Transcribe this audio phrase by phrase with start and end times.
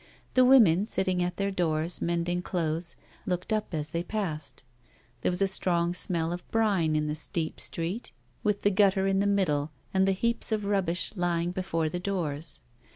[0.33, 2.95] The women, sitting at their doors mending clothes,
[3.27, 4.63] looked up as they passed.
[5.21, 8.11] There was a strong smell of brine in the steep street
[8.41, 12.63] with the gutter in the middle and the heaps of rubbish lying before the doors.